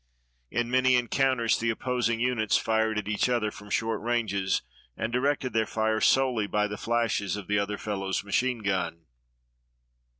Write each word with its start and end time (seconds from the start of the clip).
In 0.49 0.71
many 0.71 0.95
encounters 0.95 1.59
the 1.59 1.69
opposing 1.69 2.19
units 2.19 2.57
fired 2.57 2.97
at 2.97 3.07
each 3.07 3.29
other 3.29 3.51
from 3.51 3.69
short 3.69 4.01
ranges, 4.01 4.63
and 4.97 5.13
directed 5.13 5.53
their 5.53 5.67
fire 5.67 6.01
solely 6.01 6.47
by 6.47 6.65
the 6.67 6.75
flashes 6.75 7.35
of 7.35 7.45
the 7.45 7.59
other 7.59 7.77
fellow's 7.77 8.23
machine 8.23 8.63
gun. 8.63 9.05